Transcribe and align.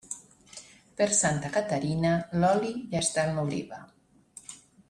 Per 1.01 1.07
Santa 1.17 1.51
Caterina, 1.59 2.15
l'oli 2.39 2.75
ja 2.95 3.05
està 3.05 3.29
en 3.29 3.39
l'oliva. 3.41 3.83